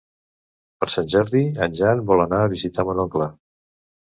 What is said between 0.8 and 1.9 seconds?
Per Sant Jordi en